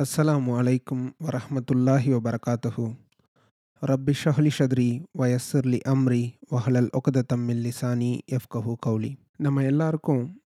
[0.00, 2.96] அஸ்ஸலாமு அலைக்கும் வரஹமத்துல்லாஹி வபரகாத்தஹு.
[3.86, 9.16] ரப்பி ஷஹ்லி ஷத்ரி வயஸ்ஸர்லி அம்ரி வஹலல் ஒகதத்தம் மின் லிசானி எஃப்கஹு கௌலி.
[9.36, 10.42] நம்ம எல்லாருக்கும்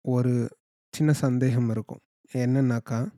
[0.00, 0.48] ஒரு
[0.90, 2.00] சின்ன சந்தேகம் இருக்கும்.
[2.32, 3.12] என்னன்னாக்கா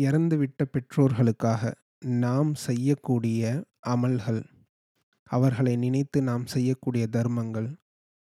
[0.00, 4.44] இறந்துவிட்ட பெற்றோர்களுக்காக நாம் செய்யக்கூடிய அமல்கள்
[5.24, 7.76] அவர்களை நினைத்து நாம் செய்யக்கூடிய தர்மங்கள்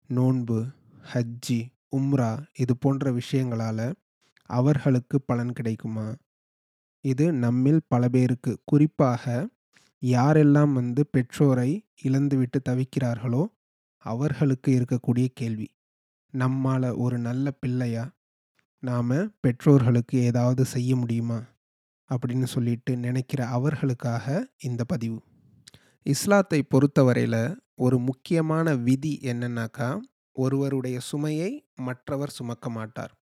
[0.07, 0.67] நோன்பு
[1.15, 1.67] ஹஜ்ஜி
[1.97, 3.95] உம்ரா இது போன்ற விஷயங்களால்
[4.47, 6.15] அவர்களுக்கு பலன் கிடைக்குமா?
[7.05, 8.61] இது நம்மில் பல பேருக்கு.
[8.65, 9.49] குறிப்பாக
[10.03, 13.47] யாரெல்லாம் வந்து பெற்றோரை இழந்துவிட்டு தவிக்கிறார்களோ
[13.97, 15.69] அவர்களுக்கு இருக்கக்கூடிய கேள்வி.
[16.31, 18.11] நம்மால் ஒரு நல்ல பிள்ளையா?
[18.79, 21.43] நாம் பெற்றோர்களுக்கு ஏதாவது செய்ய முடியுமா?
[22.11, 25.23] அப்படின்னு சொல்லிட்டு நினைக்கிற அவர்களுக்காக இந்த பதிவு.
[26.03, 30.01] இஸ்லாத்தை பொறுத்தவரையில் ஒரு முக்கியமான விதி என்னன்னாக்கா
[30.33, 33.22] ஒருவருடைய சுமையை மற்றவர் சுமக்க மாட்டார்.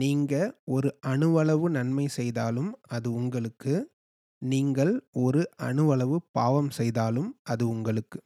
[0.00, 3.74] நீங்கள் ஒரு அணுவளவு நன்மை செய்தாலும் அது உங்களுக்கு
[4.42, 4.92] நீங்கள்
[5.24, 8.18] ஒரு அணுவளவு பாவம் செய்தாலும் அது உங்களுக்கு.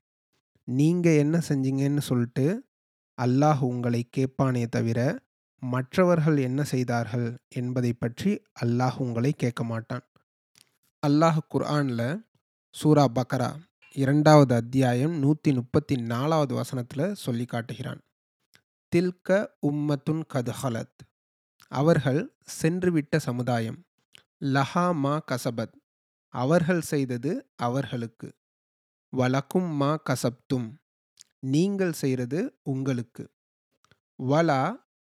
[0.69, 2.47] நீங்கள் என்ன செஞ்சீங்கன்னு சொல்லிட்டு
[3.19, 5.01] அல்லாஹ் உங்களை கேட்பானே தவிர
[5.63, 10.05] மற்றவர்கள் என்ன செய்தார்கள் என்பதை பற்றி அல்லாஹ் உங்களை கேட்க மாட்டான்.
[11.03, 12.09] அல்லாஹ் குர்ஆனில்
[12.75, 13.51] சூரா பக்கரா
[13.97, 18.01] இரண்டாவது அத்தியாயம் நூற்றி முப்பத்தி நாலாவது வசனத்தில் சொல்லி காட்டுகிறான்.
[18.93, 19.29] தில்க
[19.71, 20.99] உம்மத்துன் கதுஹலத்
[21.73, 22.21] அவர்கள்
[22.63, 23.79] சென்றுவிட்ட சமுதாயம்.
[24.55, 25.75] லஹா மா கசபத்.
[26.35, 28.29] அவர்கள் செய்தது அவர்களுக்கு.
[29.13, 30.69] வலக்கும் மா கசப்தும்.
[31.47, 33.25] நீங்கள் செய்கிறது உங்களுக்கு.
[34.19, 34.63] வலா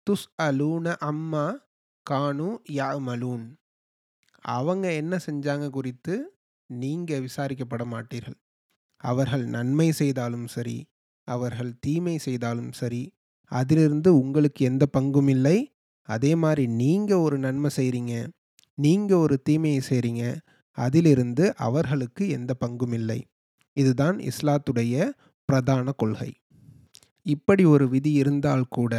[0.06, 1.46] துஸ் அலூன அம்மா
[2.06, 3.46] கானு யாமலூன்
[4.48, 6.14] அவங்க என்ன செஞ்சாங்க குறித்து
[6.70, 8.38] நீங்கள் விசாரிக்கப்பட மாட்டீர்கள்.
[9.04, 10.78] அவர்கள் நன்மை செய்தாலும் சரி
[11.28, 13.02] அவர்கள் தீமை செய்தாலும் சரி
[13.52, 15.58] அதிலிருந்து உங்களுக்கு எந்த பங்கும் இல்லை
[16.14, 18.14] அதே மாதிரி நீங்கள் ஒரு நன்மை செய்கிறீங்க
[18.78, 20.24] நீங்கள் ஒரு தீமையை செய்கிறீங்க
[20.78, 23.20] அதிலிருந்து அவர்களுக்கு எந்த பங்கும் இல்லை.
[23.76, 24.94] இதுதான் இஸ்லாத்துடைய
[25.48, 26.30] பிரதான கொள்கை.
[27.26, 28.94] இப்படி ஒரு விதி இருந்தால் கூட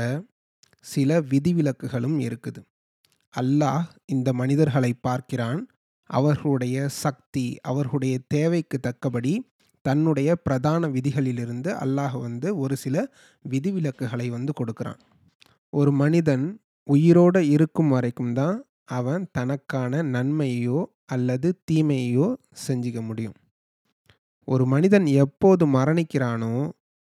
[0.85, 2.61] சில விதிவிலக்குகளும் இருக்குது.
[3.33, 5.61] அல்லாஹ் இந்த மனிதர்களை பார்க்கிறான்.
[6.09, 9.33] அவர்களுடைய சக்தி அவர்களுடைய தேவைக்கு தக்கபடி
[9.85, 12.95] தன்னுடைய பிரதான விதிகளிலிருந்து அல்லாஹ் வந்து ஒரு சில
[13.45, 14.99] விதிவிலக்குகளை வந்து கொடுக்குறான்.
[15.73, 16.45] ஒரு மனிதன்
[16.87, 18.57] உயிரோடு இருக்கும் வரைக்கும் தான்
[18.97, 22.27] அவன் தனக்கான நன்மையோ அல்லது தீமையோ
[22.67, 23.35] செஞ்சுக்க முடியும்.
[24.47, 26.55] ஒரு மனிதன் எப்போது மரணிக்கிறானோ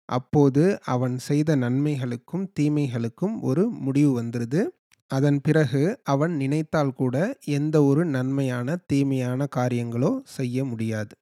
[0.09, 4.63] அப்போது அவன் செய்த நன்மைகளுக்கும் தீமைகளுக்கும் ஒரு முடிவு வந்துடுது
[5.11, 7.17] அதன் பிறகு அவன் நினைத்தால் கூட
[7.59, 11.13] எந்த ஒரு நன்மையான தீமையான காரியங்களோ செய்ய முடியாது.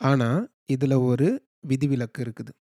[0.00, 1.28] ஆனால் இதில் ஒரு
[1.66, 2.52] விதிவிலக்கு இருக்குது.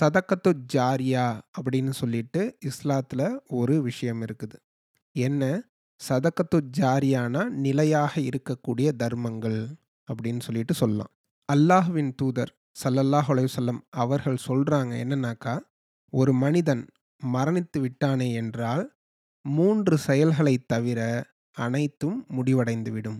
[0.00, 4.56] சதக்கத்து ஜாரியா அப்படின்னு சொல்லிட்டு இஸ்லாத்தில் ஒரு விஷயம் இருக்குது.
[5.12, 5.62] என்ன?
[6.08, 9.66] சதக்கத்து ஜாரியானா நிலையாக இருக்கக்கூடிய தர்மங்கள்
[10.12, 11.12] அப்படின்னு சொல்லிட்டு சொல்லலாம்.
[11.52, 15.60] அல்லாஹ்வின் தூதர் சல்லல்லாஹ் அலையுசல்லம் அவர்கள் சொல்கிறாங்க என்னன்னாக்கா
[16.10, 16.86] ஒரு மனிதன்
[17.32, 18.96] மரணித்து விட்டானே என்றால்
[19.40, 23.18] மூன்று செயல்களை தவிர அனைத்தும் முடிவடைந்துவிடும்.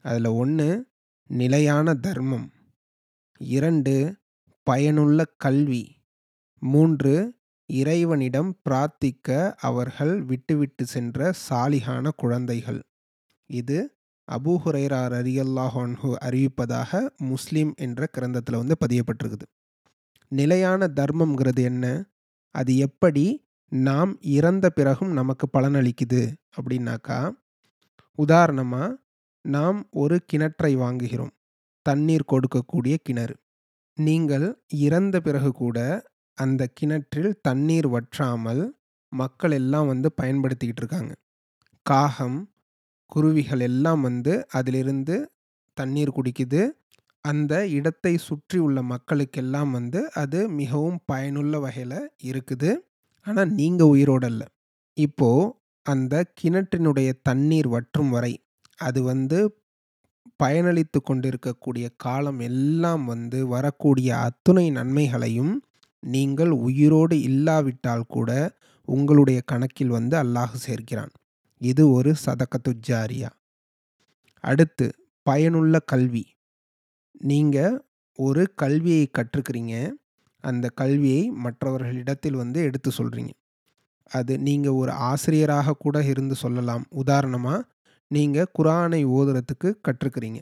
[0.00, 0.86] அதில் ஒன்று
[1.26, 2.52] நிலையான தர்மம்.
[3.38, 4.19] இரண்டு
[4.70, 5.84] பயனுள்ள கல்வி.
[6.62, 7.14] மூன்று
[7.66, 12.80] இறைவனிடம் பிரார்த்திக்க அவர்கள் விட்டுவிட்டு சென்ற சாலிகான குழந்தைகள்.
[13.46, 13.78] இது
[14.28, 19.46] அபூஹுரைரார் ரரியல்லாஹான்ஹு அறிவிப்பதாக முஸ்லீம் என்ற கிரந்தத்தில் வந்து பதியப்பட்டிருக்குது.
[20.28, 21.84] நிலையான தர்மம்ங்கிறது என்ன?
[22.54, 23.24] அது எப்படி
[23.68, 26.22] நாம் இறந்த பிறகும் நமக்கு பலனளிக்குது
[26.56, 27.20] அப்படின்னாக்கா
[28.14, 28.96] உதாரணமாக
[29.42, 31.34] நாம் ஒரு கிணற்றை வாங்குகிறோம்.
[31.82, 33.36] தண்ணீர் கொடுக்கக்கூடிய கிணறு.
[33.98, 34.46] நீங்கள்
[34.86, 35.78] இறந்த பிறகு கூட
[36.38, 38.62] அந்த கிணற்றில் தண்ணீர் வற்றாமல்
[39.12, 41.12] மக்கள் எல்லாம் வந்து பயன்படுத்திக்கிட்டு இருக்காங்க.
[41.86, 42.38] காகம்
[43.12, 45.16] குருவிகள் எல்லாம் வந்து அதிலிருந்து
[45.76, 46.62] தண்ணீர் குடிக்குது.
[47.24, 51.98] அந்த இடத்தை சுற்றி உள்ள மக்களுக்கெல்லாம் வந்து அது மிகவும் பயனுள்ள வகையில்
[52.30, 52.70] இருக்குது.
[53.26, 54.48] ஆனால் நீங்கள் உயிரோடு இல்லை
[54.96, 55.50] இப்போது
[55.86, 58.32] அந்த கிணற்றினுடைய தண்ணீர் வற்றும் வரை
[58.78, 59.38] அது வந்து
[60.42, 65.54] பயனளித்து கொண்டிருக்கக்கூடிய காலம் எல்லாம் வந்து வரக்கூடிய அத்துணை நன்மைகளையும்
[66.02, 68.30] நீங்கள் உயிரோடு இல்லாவிட்டால் கூட
[68.88, 71.12] உங்களுடைய கணக்கில் வந்து அல்லாஹ் சேர்க்கிறான்.
[71.60, 73.30] இது ஒரு சதக்கத்து ஜாரியா
[74.44, 74.86] அடுத்து
[75.26, 76.24] பயனுள்ள கல்வி.
[77.30, 77.74] நீங்கள்
[78.18, 79.74] ஒரு கல்வியை கற்றுக்கிறீங்க.
[80.44, 83.32] அந்த கல்வியை மற்றவர்களிடத்தில் வந்து எடுத்து சொல்கிறீங்க
[84.10, 86.84] அது நீங்கள் ஒரு ஆசிரியராக கூட இருந்து சொல்லலாம்.
[87.02, 87.66] உதாரணமாக
[88.10, 90.40] நீங்கள் குரானை ஓதுறதுக்கு கற்றுக்கிறீங்க.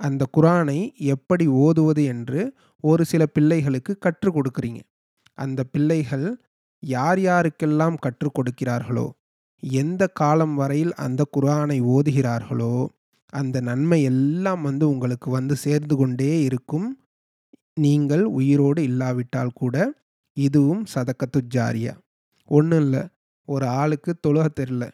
[0.00, 0.78] அந்த குரானை
[1.14, 2.40] எப்படி ஓதுவது என்று
[2.84, 4.80] ஒரு சில பிள்ளைகளுக்கு கற்றுக் கொடுக்குறீங்க.
[5.38, 6.26] அந்த பிள்ளைகள்
[6.82, 9.06] யார் யாருக்கெல்லாம் கற்றுக் கொடுக்கிறார்களோ
[9.62, 12.74] எந்த காலம் வரையில் அந்த குரானை ஓதுகிறார்களோ
[13.32, 16.88] அந்த நன்மை எல்லாம் வந்து உங்களுக்கு வந்து சேர்ந்து கொண்டே இருக்கும்.
[17.76, 19.76] நீங்கள் உயிரோடு இல்லாவிட்டால் கூட
[20.36, 21.94] இதுவும் சதக்கத்து ஜாரியா
[22.50, 23.02] ஒன்றும் இல்லை
[23.48, 24.84] ஒரு ஆளுக்கு தொழுக தெரில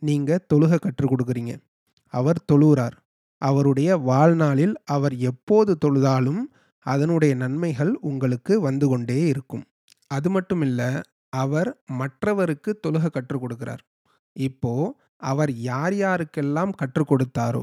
[0.00, 1.56] நீங்கள் தொழுக கற்றுக் கொடுக்குறீங்க.
[2.06, 2.96] அவர் தொழுகிறார்.
[3.36, 6.42] அவருடைய வாழ்நாளில் அவர் எப்போது தொழுதாலும்
[6.78, 9.64] அதனுடைய நன்மைகள் உங்களுக்கு வந்து கொண்டே இருக்கும்.
[10.06, 13.82] அது மட்டும் இல்லை அவர் மற்றவருக்கு தொழுக கற்றுக் கொடுக்கிறார்.
[14.32, 17.62] இப்போ அவர் யார் யாருக்கெல்லாம் கற்றுக் கொடுத்தாரோ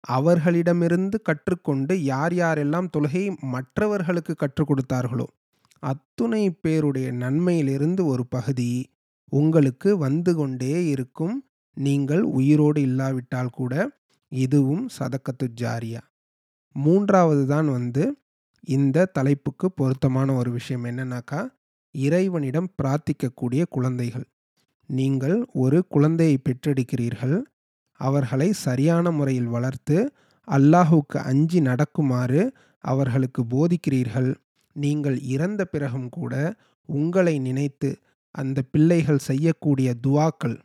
[0.00, 5.26] அவர்களிடமிருந்து கற்றுக்கொண்டு யார் யாரெல்லாம் தொழுகை மற்றவர்களுக்கு கற்றுக் கொடுத்தார்களோ
[5.78, 8.90] அத்துணை பேருடைய நன்மையிலிருந்து ஒரு பகுதி
[9.28, 11.44] உங்களுக்கு வந்து கொண்டே இருக்கும்.
[11.76, 13.74] நீங்கள் உயிரோடு இல்லாவிட்டால் கூட
[14.32, 16.02] இதுவும் சதக்கத்து ஜாரியா.
[16.76, 18.04] மூன்றாவது தான் வந்து
[18.68, 21.40] இந்த தலைப்புக்கு பொருத்தமான ஒரு விஷயம் என்னன்னாக்கா
[21.94, 24.26] இறைவனிடம் பிரார்த்திக்கக்கூடிய குழந்தைகள்.
[24.86, 27.36] நீங்கள் ஒரு குழந்தையை பெற்றெடுக்கிறீர்கள்
[28.00, 29.98] அவர்களை சரியான முறையில் வளர்த்து
[30.48, 32.42] அல்லாஹுக்கு அஞ்சி நடக்குமாறு
[32.84, 34.30] அவர்களுக்கு போதிக்கிறீர்கள்
[34.76, 36.34] நீங்கள் இறந்த பிறகும் கூட
[36.88, 37.90] உங்களை நினைத்து
[38.34, 40.56] அந்த பிள்ளைகள் செய்யக்கூடிய துவாக்கள்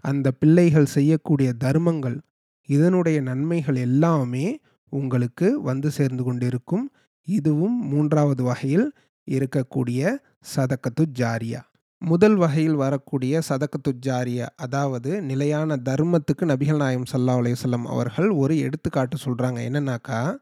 [0.00, 2.20] அந்த பிள்ளைகள் செய்யக்கூடிய தர்மங்கள்
[2.68, 6.92] இதனுடைய நன்மைகள் எல்லாமே உங்களுக்கு வந்து சேர்ந்து கொண்டிருக்கும்.
[7.24, 8.92] இதுவும் மூன்றாவது வகையில்
[9.30, 10.16] இருக்கக்கூடிய
[10.56, 11.60] சதக்கத்து ஜாரியா.
[11.98, 19.16] முதல் வகையில் வரக்கூடிய சதக்கத்து ஜாரியா அதாவது நிலையான தர்மத்துக்கு நபிகள் நாயம் சல்லா அலையம் அவர்கள் ஒரு எடுத்துக்காட்டு
[19.24, 20.36] சொல்கிறாங்க என்னன்னாக்கா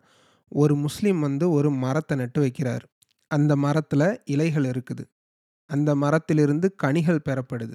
[0.49, 2.85] ஒரு முஸ்லீம் வந்து ஒரு மரத்தை நட்டு வைக்கிறார்.
[3.27, 5.05] அந்த மரத்தில் இலைகள் இருக்குது.
[5.67, 7.75] அந்த மரத்திலிருந்து கனிகள் பெறப்படுது.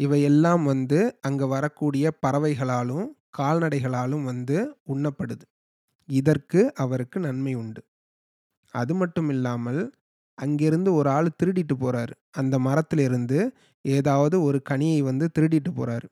[0.00, 3.06] இவையெல்லாம் வந்து அங்கே வரக்கூடிய பறவைகளாலும்
[3.38, 4.56] கால்நடைகளாலும் வந்து
[4.92, 5.44] உண்ணப்படுது.
[6.08, 7.82] இதற்கு அவருக்கு நன்மை உண்டு.
[8.74, 9.80] அது மட்டும் இல்லாமல்
[10.38, 13.38] அங்கிருந்து ஒரு ஆள் திருடிட்டு போகிறாரு அந்த மரத்திலிருந்து
[13.84, 16.06] ஏதாவது ஒரு கனியை வந்து திருடிட்டு போகிறாரு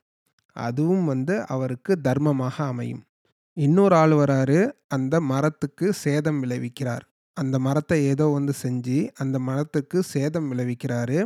[0.57, 3.03] அதுவும் வந்து அவருக்கு தர்மமாக அமையும்.
[3.57, 4.59] இன்னொரு ஆள் வராரு
[4.89, 7.05] அந்த மரத்துக்கு சேதம் விளைவிக்கிறார்.
[7.37, 11.19] அந்த மரத்தை ஏதோ வந்து செஞ்சு அந்த மரத்துக்கு சேதம் விளைவிக்கிறாரு.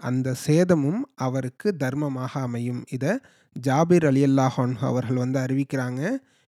[0.00, 2.82] அந்த சேதமும் அவருக்கு தர்மமாக அமையும்.
[2.90, 3.12] இதை
[3.56, 6.02] ஜாபிர் அலி அல்லாஹான் அவர்கள் வந்து அறிவிக்கிறாங்க.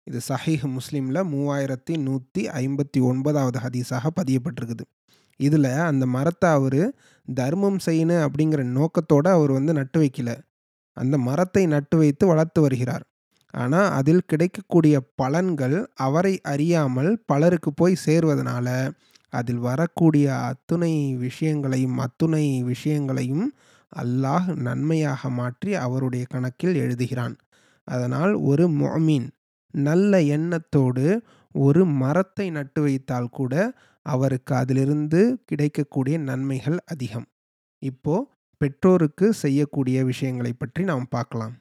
[0.06, 4.84] இது சஹீஹ் முஸ்லீமில் மூவாயிரத்தி நூற்றி ஐம்பத்தி ஒன்பதாவது ஹதீஸாக பதியப்பட்டிருக்குது.
[5.40, 6.82] இதில் அந்த மரத்தை அவர்
[7.28, 10.30] தர்மம் செய்யணும் அப்படிங்கிற நோக்கத்தோடு அவர் வந்து நட்டு வைக்கல.
[10.96, 13.04] அந்த மரத்தை நட்டு வைத்து வளர்த்து வருகிறார்.
[13.54, 18.66] ஆனால் அதில் கிடைக்கக்கூடிய பலன்கள் அவரை அறியாமல் பலருக்கு போய் சேர்வதனால
[19.32, 23.46] அதில் வரக்கூடிய அத்துணை விஷயங்களையும் அத்துணை விஷயங்களையும்
[23.92, 27.36] அல்லாஹ் நன்மையாக மாற்றி அவருடைய கணக்கில் எழுதுகிறான்.
[27.84, 29.28] அதனால் ஒரு மொமீன்
[29.74, 31.04] நல்ல எண்ணத்தோடு
[31.54, 33.54] ஒரு மரத்தை நட்டு வைத்தால் கூட
[34.06, 37.26] அவருக்கு அதிலிருந்து கிடைக்கக்கூடிய நன்மைகள் அதிகம்.
[37.82, 38.14] இப்போ
[38.60, 41.54] பெற்றோருக்கு செய்யக்கூடிய விஷயங்களை பற்றி நாம் பார்க்கலாம்.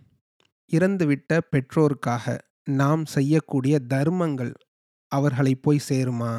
[0.71, 2.37] இறந்துவிட்ட பெற்றோருக்காக
[2.71, 4.53] நாம் செய்யக்கூடிய தர்மங்கள்
[5.11, 6.33] அவர்களை போய் சேருமா?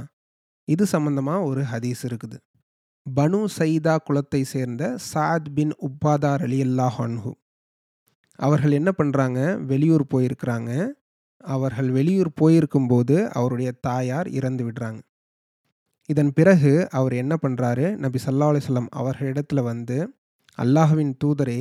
[0.74, 2.38] இது சம்பந்தமாக ஒரு ஹதீஸ் இருக்குது.
[3.06, 7.32] பனு சைதா குலத்தை சேர்ந்த சாத் பின் உப்பாதார் அலி அல்லாஹான்ஹு
[8.38, 9.38] அவர்கள் என்ன பண்ணுறாங்க
[9.70, 10.70] வெளியூர் போயிருக்கிறாங்க.
[11.54, 15.00] அவர்கள் வெளியூர் போயிருக்கும்போது அவருடைய தாயார் இறந்து விடுறாங்க.
[16.08, 19.98] இதன் பிறகு அவர் என்ன பண்ணுறாரு நபி சல்லா அலிஸ்லாம் அவர்களிடத்தில் வந்து
[20.58, 21.60] அல்லாஹுவின் தூதரே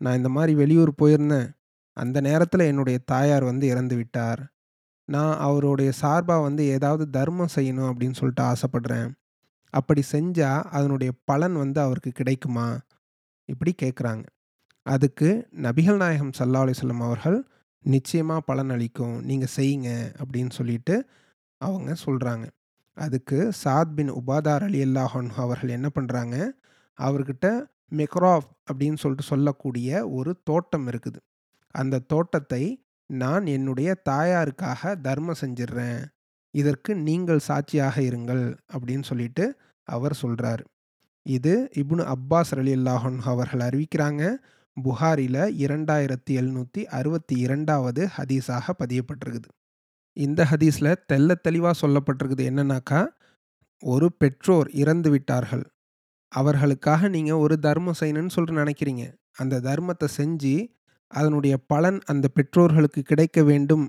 [0.00, 1.48] நான் இந்த மாதிரி வெளியூர் போயிருந்தேன்.
[1.96, 4.42] அந்த நேரத்தில் என்னுடைய தாயார் வந்து இறந்து விட்டார்.
[5.08, 9.08] நான் அவருடைய சார்பாக வந்து ஏதாவது தர்மம் செய்யணும் அப்படின்னு சொல்லிட்டு ஆசைப்படுறேன்.
[9.74, 12.66] அப்படி செஞ்சால் அதனுடைய பலன் வந்து அவருக்கு கிடைக்குமா?
[13.48, 14.24] இப்படி கேட்குறாங்க
[14.86, 15.28] அதுக்கு
[15.62, 17.38] நபிகள் நாயகம் சல்லா அலிஸ்லாம் அவர்கள்
[17.84, 19.16] நிச்சயமாக பலன் அளிக்கும்.
[19.22, 19.90] நீங்கள் செய்யுங்க
[20.22, 20.94] அப்படின்னு சொல்லிட்டு
[21.60, 22.46] அவங்க சொல்கிறாங்க
[22.96, 26.36] அதுக்கு சாத் பின் உபாதார் அலி அல்லாஹன் அவர்கள் என்ன பண்ணுறாங்க
[26.98, 27.46] அவர்கிட்ட
[27.96, 31.20] மெக்ராஃப் அப்படின்னு சொல்லிட்டு சொல்லக்கூடிய ஒரு தோட்டம் இருக்குது.
[31.74, 32.62] அந்த தோட்டத்தை
[33.10, 36.00] நான் என்னுடைய தாயாருக்காக தர்மம் செஞ்சிடுறேன்
[36.54, 39.44] இதற்கு நீங்கள் சாட்சியாக இருங்கள் அப்படின்னு சொல்லிட்டு
[39.88, 40.62] அவர் சொல்கிறார்
[41.26, 44.22] இது இப்னு அப்பாஸ் அலி அல்லாஹன் அவர்கள் அறிவிக்கிறாங்க.
[44.76, 49.48] புகாரில் இரண்டாயிரத்தி எழுநூற்றி அறுபத்தி இரண்டாவது ஹதீஸாக பதியப்பட்டிருக்குது.
[50.16, 53.00] இந்த ஹதீஸில் தெல்ல தெளிவாக சொல்லப்பட்டிருக்குது என்னன்னாக்கா
[53.82, 55.64] ஒரு பெற்றோர் இறந்து விட்டார்கள்.
[56.32, 59.04] அவர்களுக்காக நீங்கள் ஒரு தர்மம் செய்யணும்னு சொல்லிட்டு நினைக்கிறீங்க.
[59.36, 60.54] அந்த தர்மத்தை செஞ்சு
[61.08, 63.86] அதனுடைய பலன் அந்த பெற்றோர்களுக்கு கிடைக்க வேண்டும்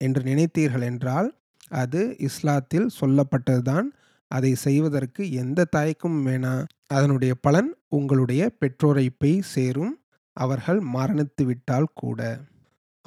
[0.00, 1.28] என்று நினைத்தீர்கள் என்றால்
[1.68, 3.88] அது இஸ்லாத்தில் சொல்லப்பட்டதுதான்.
[4.30, 9.94] அதை செய்வதற்கு எந்த தாய்க்கும் வேணாம் அதனுடைய பலன் உங்களுடைய பெற்றோரை போய் சேரும்.
[10.36, 12.38] அவர்கள் மரணித்து விட்டால் கூட.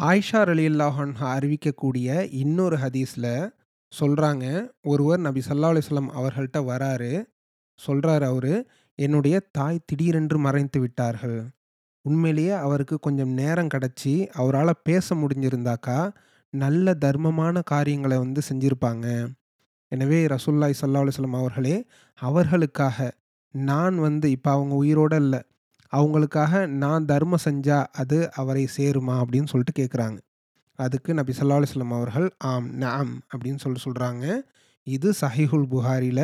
[0.01, 3.49] ஆயிஷா அலி அல்லாஹன் அறிவிக்கக்கூடிய இன்னொரு ஹதீஸில்
[3.93, 4.45] சொல்கிறாங்க
[4.81, 7.11] ஒருவர் நபி சல்லா அலிஸ்லாம் அவர்கள்ட்ட வராரு.
[7.79, 8.53] சொல்கிறார் அவர்
[8.99, 11.39] என்னுடைய தாய் திடீரென்று மறைந்து விட்டார்கள்.
[12.05, 16.11] உண்மையிலேயே அவருக்கு கொஞ்சம் நேரம் கிடச்சி அவரால பேச முடிஞ்சிருந்தாக்கா,
[16.49, 19.33] நல்ல தர்மமான காரியங்கள வந்து செஞ்சிருப்பாங்க.
[19.87, 21.85] எனவே ரசூலுல்லாஹி ஸல்லல்லாஹு அலைஹி வஸல்லம் அவர்களே,
[22.19, 22.97] அவர்களுக்காக
[23.51, 25.45] நான் வந்து இப்ப அவங்க உயிரோட இல்ல.
[25.93, 29.15] அவங்களுக்காக நான் தர்மம் செஞ்சா அது அவரை சேருமா?
[29.21, 30.17] அப்படின்னு சொல்லிட்டு கேட்குறாங்க.
[30.75, 34.25] அதுக்கு நபி ஸல்லல்லாஹு அலைஹி வஸல்லம் அவர்கள், ஆம், நஅம் அப்படின்னு சொல்லி சொல்றாங்க.
[34.83, 36.21] இது சஹீஹுல் புகாரில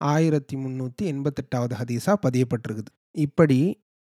[0.00, 2.90] 1388வது ஹதீஸா பதியப்பட்டிருக்குது.
[3.10, 3.60] இப்படி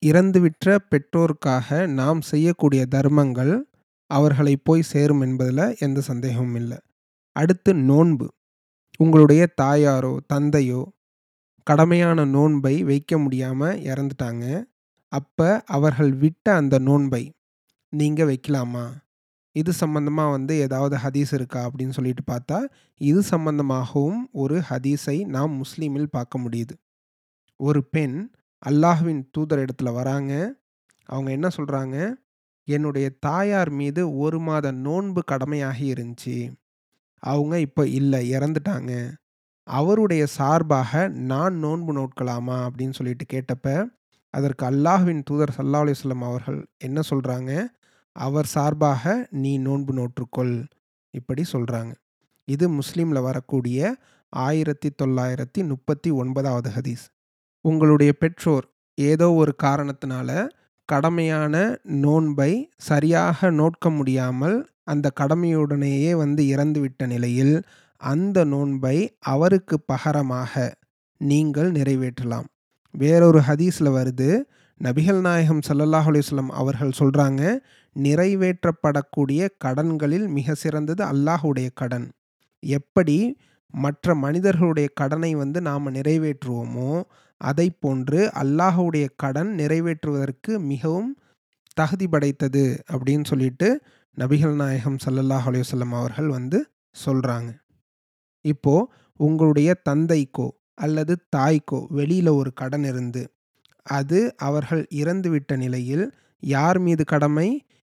[0.05, 3.53] இறந்துவிட்ட பெற்றோருக்காக நாம் செய்யக்கூடிய தர்மங்கள்
[4.09, 6.77] அவர்களை போய் சேரும் என்பதில் எந்த சந்தேகமும் இல்லை
[7.35, 8.27] அடுத்து நோன்பு.
[8.97, 10.81] உங்களுடைய தாயாரோ, தந்தையோ
[11.67, 14.45] கடமையான நோன்பை வைக்க முடியாமல் இறந்துட்டாங்க.
[15.11, 17.23] அப்போ அவர்கள் விட்ட அந்த நோன்பை
[17.89, 18.85] நீங்கள் வைக்கலாமா?
[19.55, 21.59] இது சம்பந்தமாக வந்து ஏதாவது ஹதீஸ் இருக்கா?
[21.65, 22.59] அப்படின்னு சொல்லிட்டு பார்த்தா,
[23.01, 26.75] இது சம்பந்தமாகவும் ஒரு ஹதீஸை நாம் முஸ்லீமில் பார்க்க முடியுது.
[27.59, 28.17] ஒரு பெண்
[28.67, 30.55] அல்லாஹ்வின் தூதர் இடத்துல வராங்க.
[31.09, 32.15] அவங்க என்ன சொல்கிறாங்க
[32.67, 36.57] என்னுடைய தாயார் மீது ஒரு மாத நோன்பு கடமையாகி இருந்துச்சு.
[37.23, 39.13] அவங்க இப்போ இல்லை இறந்துட்டாங்க.
[39.67, 42.67] அவருடைய சார்பாக நான் நோன்பு நோட்கலாமா?
[42.67, 43.89] அப்படின்னு சொல்லிட்டு கேட்டப்ப,
[44.33, 47.67] அதற்கு அல்லாஹ்வின் தூதர் சல்லா அலைஹி அவர்கள் என்ன சொல்கிறாங்க
[48.15, 50.65] அவர் சார்பாக நீ நோன்பு நோற்றுக்கொள்.
[51.13, 51.93] இப்படி சொல்கிறாங்க
[52.47, 53.95] இது முஸ்லீமில் வரக்கூடிய
[54.33, 57.16] 1939வது ஹதீஸ்.
[57.61, 60.47] உங்களுடைய பெற்றோர் ஏதோ ஒரு காரணத்தினால
[60.89, 67.63] கடமையான நோன்பை சரியாக நோட்க முடியாமல், அந்த கடமையுடனேயே வந்து இறந்துவிட்ட நிலையில்,
[67.97, 70.77] அந்த நோன்பை அவருக்கு பகரமாக
[71.17, 72.45] நீங்கள் நிறைவேற்றலாம்.
[72.91, 74.29] வேறொரு ஹதீஸில் வருது,
[74.81, 77.59] நபிகள் நாயகம் ஸல்லல்லாஹு அவர்கள் சொல்கிறாங்க
[77.95, 82.11] நிறைவேற்றப்படக்கூடிய கடன்களில் மிக சிறந்தது அல்லாஹுடைய கடன்.
[82.61, 83.37] எப்படி
[83.73, 86.91] மற்ற மனிதர்களுடைய கடனை வந்து நாம் நிறைவேற்றுவோமோ,
[87.41, 91.09] அதைப் போன்று அல்லாஹுடைய கடன் நிறைவேற்றுவதற்கு மிகவும்
[91.73, 93.67] தகுதி படைத்தது அப்படின்னு சொல்லிட்டு
[94.17, 96.59] நபிகள் நாயகம் சல்லல்லாஹ் அலையுசல்லம் அவர்கள் வந்து
[96.95, 97.49] சொல்கிறாங்க
[98.45, 98.73] இப்போ
[99.19, 103.21] உங்களுடைய தந்தைக்கோ அல்லது தாய்க்கோ வெளியில் ஒரு கடன் இருந்து,
[103.85, 106.05] அது அவர்கள் இறந்துவிட்ட நிலையில்
[106.43, 107.47] யார் மீது கடமை?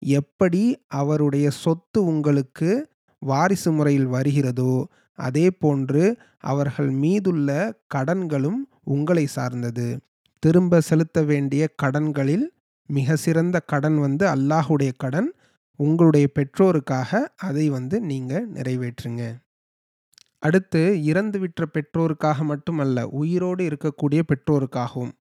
[0.02, 2.70] எப்படி அவருடைய சொத்து உங்களுக்கு
[3.22, 4.72] வாரிசு முறையில் வருகிறதோ,
[5.14, 10.00] அதே போன்று அவர்கள் மீதுள்ள கடன்களும் உங்களை சார்ந்தது.
[10.38, 12.52] திரும்ப செலுத்த வேண்டிய கடன்களில்
[12.86, 15.32] மிக சிறந்த கடன் வந்து அல்லாஹுடைய கடன்.
[15.76, 19.34] உங்களுடைய பெற்றோருக்காக அதை வந்து நீங்கள் நிறைவேற்றுங்க.
[20.38, 25.12] அடுத்து இறந்து விற்ற பெற்றோருக்காக மட்டுமல்ல, உயிரோடு இருக்கக்கூடிய பெற்றோருக்காகவும்.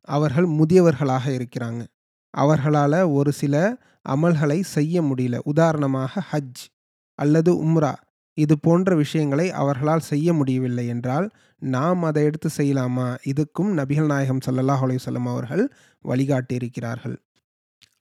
[0.00, 1.86] அவர்கள் முதியவர்களாக இருக்கிறாங்க.
[2.30, 3.76] அவர்களால் ஒரு சில
[4.08, 5.40] அமல்களை செய்ய முடியல.
[5.44, 6.64] உதாரணமாக ஹஜ்
[7.14, 7.94] அல்லது உம்ரா
[8.34, 13.16] இது போன்ற விஷயங்களை அவர்களால் செய்ய முடியவில்லை என்றால், நாம் அதை எடுத்து செய்யலாமா?
[13.24, 15.72] இதுக்கும் நபிகள் நாயகம் சல்லல்லாஹ் அலையுசல்லம் அவர்கள்
[16.04, 17.16] வழிகாட்டியிருக்கிறார்கள்.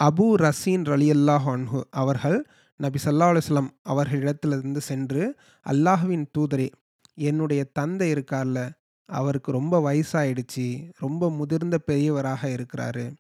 [0.04, 5.36] அபூ ரசீன் ரலியல்லாஹு அன்ஹு அவர்கள் நபி சல்லா அலுவலம் அவர்களிடத்திலிருந்து சென்று,
[5.66, 6.72] அல்லாஹ்வின் தூதரே,
[7.14, 8.70] என்னுடைய தந்தை இருக்கார்ல,
[9.06, 10.92] அவருக்கு ரொம்ப வயசாயிடுச்சு.
[10.98, 13.12] ரொம்ப முதிர்ந்த பெரியவராக இருக்கிறாரு.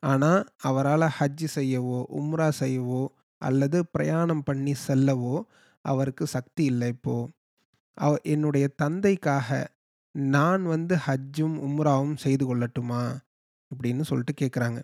[0.00, 3.06] ஆனால் அவரால் ஹஜ் செய்யவோ, உம்ரா செய்யவோ
[3.38, 5.44] அல்லது பிரயாணம் பண்ணி செல்லவோ
[5.82, 7.30] அவருக்கு சக்தி இல்லை இப்போ.
[7.94, 9.70] அவ என்னுடைய தந்தைக்காக
[10.10, 13.16] நான் வந்து ஹஜ்ஜும், உம்ராவும் செய்து கொள்ளட்டுமா?
[13.70, 14.82] அப்படின்னு சொல்லிட்டு கேட்குறாங்க.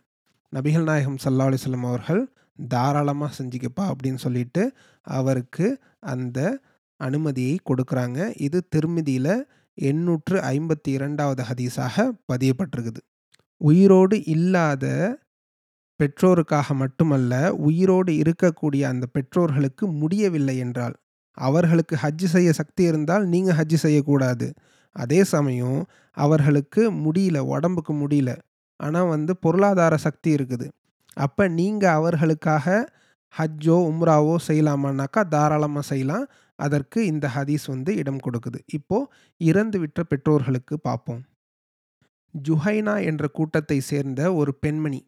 [0.57, 2.33] நபிகள் நாயகம் சல்லா அலிஸ்லம் அவர்கள்,
[2.69, 6.61] தாராளமாக செஞ்சுக்கப்பா அப்படின்னு சொல்லிட்டு அவருக்கு அந்த
[6.97, 8.41] அனுமதியை கொடுக்குறாங்க.
[8.41, 9.43] இது திருமிதியில்
[9.75, 13.03] எண்ணூற்று ஐம்பத்தி இரண்டாவது ஹதீஸாக பதியப்பட்டிருக்குது.
[13.57, 15.19] உயிரோடு இல்லாத
[16.01, 20.95] பெற்றோருக்காக மட்டுமல்ல, உயிரோடு இருக்கக்கூடிய அந்த பெற்றோர்களுக்கு முடியவில்லை என்றால்,
[21.33, 24.55] அவர்களுக்கு ஹஜ்ஜு செய்ய சக்தி இருந்தால் நீங்கள் ஹஜ் செய்யக்கூடாது.
[24.93, 28.39] அதே சமயம் அவர்களுக்கு முடியல, உடம்புக்கு முடியல.
[28.77, 30.69] ஆனால் வந்து பொருளாதார சக்தி இருக்குது.
[31.17, 32.91] அப்போ நீங்கள் அவர்களுக்காக
[33.39, 36.29] ஹஜ்ஜோ, உம்ராவோ செய்யலாமான்னாக்கா தாராளமாக செய்யலாம்.
[36.55, 38.59] அதற்கு இந்த ஹதீஸ் வந்து இடம் கொடுக்குது.
[38.67, 41.23] இப்போது இறந்து விட்ட பெற்றோர்களுக்கு பார்ப்போம்.
[42.49, 45.08] ஜுஹைனா என்ற கூட்டத்தை சேர்ந்த ஒரு பெண்மணி,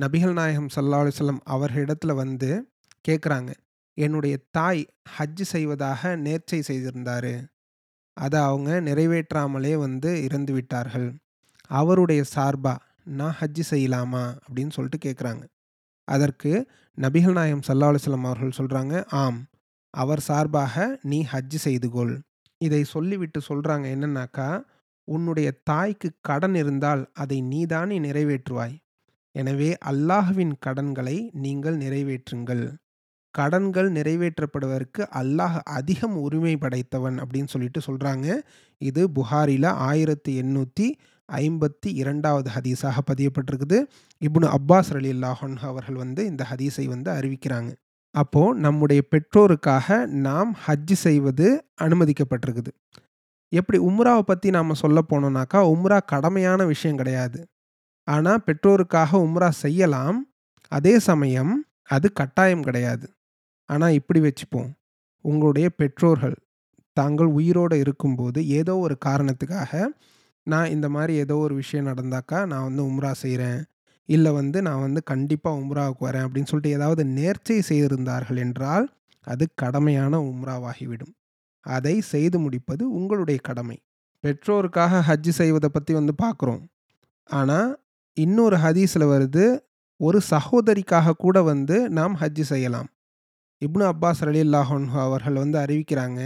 [0.00, 2.70] நபிகள் நாயகம் சல்லா அலுவலம் அவர்களிடத்துல வந்து
[3.08, 3.54] கேட்குறாங்க.
[3.94, 4.86] என்னுடைய தாய்
[5.18, 7.48] ஹஜ்ஜு செய்வதாக நேர்ச்சை செய்திருந்தார்
[8.12, 11.14] அதை அவங்க நிறைவேற்றாமலே வந்து இறந்து விட்டார்கள்.
[11.66, 14.36] அவருடைய சார்பா நான் ஹஜ்ஜு செய்யலாமா?
[14.48, 15.42] அப்படின்னு சொல்லிட்டு கேட்குறாங்க.
[16.04, 16.66] அதற்கு
[17.00, 19.46] நபிகள் நாயகம் சல்லா அலுவலம் அவர்கள் சொல்கிறாங்க ஆம்.
[19.90, 22.22] அவர் சார்பாக நீ ஹஜ்ஜு செய்து கொள்.
[22.58, 24.64] இதை சொல்லிவிட்டு சொல்கிறாங்க என்னன்னாக்கா,
[25.04, 28.76] உன்னுடைய தாய்க்கு கடன் இருந்தால் அதை நீதானே நிறைவேற்றுவாய்.
[29.34, 32.64] எனவே அல்லாஹ்வின் கடன்களை நீங்கள் நிறைவேற்றுங்கள்.
[33.34, 38.26] கடன்கள் நிறைவேற்றப்படுவதற்கு அல்லாஹ் அதிகம் உரிமை படைத்தவன் அப்படின்னு சொல்லிட்டு சொல்கிறாங்க
[38.80, 39.66] இது புகாரில
[41.28, 43.78] ஐம்பத்தி இரண்டாவது ஹதீஸாக பதியப்பட்டிருக்குது.
[44.22, 47.70] இப்னு அப்பாஸ் அலி அல்லாஹன் அவர்கள் வந்து இந்த ஹதீஸை வந்து அறிவிக்கிறாங்க.
[48.14, 51.46] அப்போது நம்முடைய பெற்றோருக்காக நாம் ஹஜ் செய்வது
[51.82, 52.70] அனுமதிக்கப்பட்டிருக்குது.
[53.52, 57.38] எப்படி உம்ராவை பற்றி நாம் சொல்ல போனோம்னாக்கா உம்ரா கடமையான விஷயம் கிடையாது.
[58.08, 60.18] ஆனால் பெற்றோருக்காக உம்ரா செய்யலாம்.
[60.72, 61.52] அதே சமயம்
[61.88, 63.06] அது கட்டாயம் கிடையாது.
[63.68, 64.70] ஆனால் இப்படி வச்சுப்போம்.
[65.24, 66.36] உங்களுடைய பெற்றோர்கள்
[66.96, 69.72] தாங்கள் உயிரோடு இருக்கும்போது ஏதோ ஒரு காரணத்துக்காக
[70.46, 73.60] நான் இந்த மாதிரி ஏதோ ஒரு விஷயம் நடந்தாக்கா நான் வந்து உம்ரா செய்கிறேன்
[74.08, 78.86] இல்லை வந்து நான் வந்து கண்டிப்பாக உம்ராவுக்கு வரேன் அப்படின்னு சொல்லிட்டு ஏதாவது நேர்ச்சை செய்திருந்தார்கள் என்றால்
[79.26, 81.12] அது கடமையான உம்ராவாகிவிடும்.
[81.66, 83.76] அதை செய்து முடிப்பது உங்களுடைய கடமை.
[84.24, 86.62] பெற்றோருக்காக ஹஜ் செய்வதை பற்றி வந்து பார்க்குறோம்.
[87.30, 87.70] ஆனால்
[88.18, 89.44] இன்னொரு ஹதீஸில் வருது
[89.96, 92.88] ஒரு சகோதரிக்காக கூட வந்து நாம் ஹஜ்ஜு செய்யலாம்.
[93.62, 96.20] இப்னு அப்பாஸ் ரலில்லாஹன் அவர்கள் வந்து அறிவிக்கிறாங்க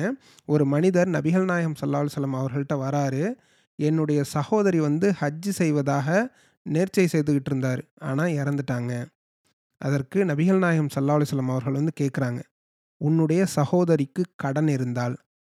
[0.48, 3.22] ஒரு மனிதர் நபிகள் நாயகம் சல்லா சொல்லம் அவர்கள்ட்ட வராரு
[3.78, 6.08] என்னுடைய சகோதரி வந்து ஹஜ்ஜு செய்வதாக
[6.66, 8.92] நேர்ச்சை செய்துக்கிட்டு இருந்தார் ஆனால் இறந்துட்டாங்க.
[9.80, 12.40] அதற்கு நபிகள் நாயகம் சல்லா அலுவலம் அவர்கள் வந்து கேட்குறாங்க
[13.00, 15.16] உன்னுடைய சகோதரிக்கு கடன் இருந்தால்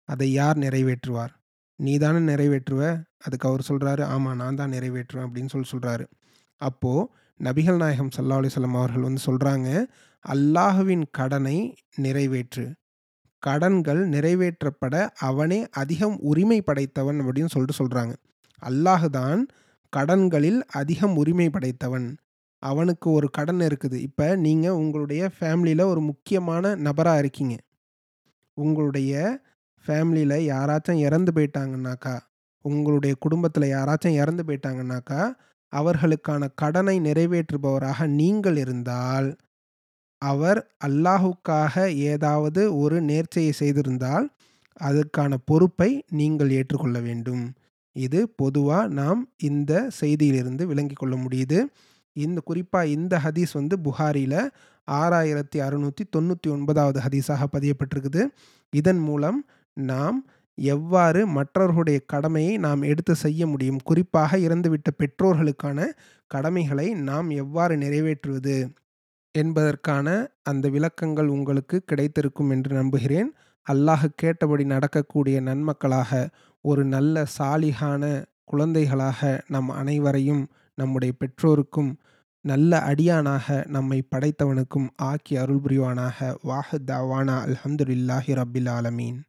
[0.09, 1.33] அதை யார் நிறைவேற்றுவார்?
[1.79, 2.83] நீ தானே நிறைவேற்றுவ?
[3.19, 6.05] அதுக்கு அவர் சொல்கிறாரு ஆமாம் நான் தான் நிறைவேற்றுவேன் அப்படின்னு சொல்லி சொல்கிறாரு
[6.69, 7.09] அப்போது
[7.41, 9.69] நபிகள் நாயகம் சல்லா அலிசல்லாம் அவர்கள் வந்து சொல்கிறாங்க
[10.25, 11.57] அல்லாஹுவின் கடனை
[12.05, 12.65] நிறைவேற்று.
[13.43, 14.95] கடன்கள் நிறைவேற்றப்பட
[15.29, 18.15] அவனே அதிகம் உரிமை படைத்தவன் அப்படின்னு சொல்லிட்டு சொல்கிறாங்க
[18.63, 19.41] அல்லாஹு தான்
[19.93, 22.09] கடன்களில் அதிகம் உரிமை படைத்தவன்.
[22.63, 23.97] அவனுக்கு ஒரு கடன் இருக்குது.
[24.09, 27.55] இப்போ நீங்கள் உங்களுடைய ஃபேமிலியில் ஒரு முக்கியமான நபராக இருக்கீங்க.
[28.57, 29.13] உங்களுடைய
[29.85, 32.15] ஃபேமிலியில் யாராச்சும் இறந்து போயிட்டாங்கன்னாக்கா
[32.65, 35.21] உங்களுடைய குடும்பத்தில் யாராச்சும் இறந்து போயிட்டாங்கன்னாக்கா
[35.73, 39.29] அவர்களுக்கான கடனை நிறைவேற்றுபவராக நீங்கள் இருந்தால்
[40.23, 41.75] அவர் அல்லாஹுக்காக
[42.13, 44.27] ஏதாவது ஒரு நேர்ச்சையை செய்திருந்தால்
[44.81, 45.89] அதற்கான பொறுப்பை
[46.21, 47.43] நீங்கள் ஏற்றுக்கொள்ள வேண்டும்.
[47.97, 51.59] இது பொதுவாக நாம் இந்த செய்தியிலிருந்து விளங்கி கொள்ள முடியுது.
[52.17, 54.41] இந்த குறிப்பாக இந்த ஹதீஸ் வந்து புகாரியில்
[54.89, 58.23] ஆறாயிரத்தி அறுநூற்றி தொண்ணூற்றி ஒன்பதாவது ஹதீஸாக பதியப்பட்டிருக்குது.
[58.73, 59.39] இதன் மூலம்
[59.77, 60.19] நாம்
[60.59, 63.81] எவ்வாறு மற்றவர்களுடைய கடமையை நாம் எடுத்து செய்ய முடியும்?
[63.85, 65.79] குறிப்பாக இறந்துவிட்ட பெற்றோர்களுக்கான
[66.27, 68.57] கடமைகளை நாம் எவ்வாறு நிறைவேற்றுவது?
[69.35, 70.09] என்பதற்கான
[70.43, 73.31] அந்த விளக்கங்கள் உங்களுக்கு கிடைத்திருக்கும் என்று நம்புகிறேன்.
[73.67, 76.29] அல்லாஹ் கேட்டபடி நடக்கக்கூடிய நன்மக்களாக
[76.65, 78.03] ஒரு நல்ல சாலிகான
[78.45, 80.43] குழந்தைகளாக நம் அனைவரையும்
[80.75, 81.91] நம்முடைய பெற்றோருக்கும்
[82.45, 86.19] நல்ல அடியானாக நம்மை படைத்தவனுக்கும் ஆக்கி அருள் புரிவானாக.
[86.45, 87.37] வாஹு தாவானா.
[87.47, 89.21] அல்ஹம்துலில்லாஹி ரபில் ஆலமீன்.